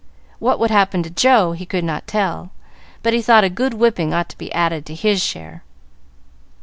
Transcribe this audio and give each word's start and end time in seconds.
What 0.39 0.57
would 0.59 0.71
happen 0.71 1.03
to 1.03 1.11
Joe, 1.11 1.51
he 1.51 1.63
could 1.67 1.83
not 1.83 2.07
tell, 2.07 2.49
but 3.03 3.13
he 3.13 3.21
thought 3.21 3.43
a 3.43 3.49
good 3.51 3.75
whipping 3.75 4.15
ought 4.15 4.29
to 4.29 4.37
be 4.39 4.51
added 4.51 4.83
to 4.87 4.95
his 4.95 5.21
share. 5.23 5.63